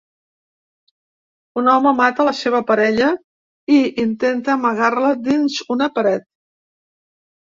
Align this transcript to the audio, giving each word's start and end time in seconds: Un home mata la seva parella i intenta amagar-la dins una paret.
Un 1.61 1.67
home 1.73 1.91
mata 1.97 2.23
la 2.27 2.31
seva 2.37 2.61
parella 2.71 3.09
i 3.79 3.81
intenta 4.05 4.53
amagar-la 4.55 5.11
dins 5.29 5.59
una 5.77 5.91
paret. 5.99 6.27